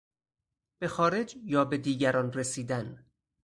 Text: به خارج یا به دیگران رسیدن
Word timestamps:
به 0.79 0.87
خارج 0.87 1.37
یا 1.43 1.65
به 1.65 1.77
دیگران 1.77 2.33
رسیدن 2.33 3.05